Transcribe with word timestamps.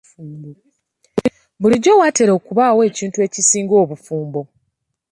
Bulijjo 1.59 1.91
watera 2.01 2.31
okubaawo 2.37 2.81
ekintu 2.89 3.17
ekisinga 3.25 3.73
obufumbo. 3.83 4.41